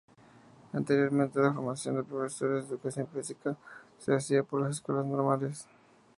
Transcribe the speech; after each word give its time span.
Anteriormente 0.73 1.39
la 1.39 1.53
formación 1.53 1.95
de 1.95 2.03
profesores 2.03 2.67
de 2.67 2.73
educación 2.73 3.07
básica 3.13 3.55
se 3.99 4.15
hacía 4.15 4.41
por 4.41 4.61
las 4.61 4.71
escuelas 4.77 5.05
normales. 5.05 5.67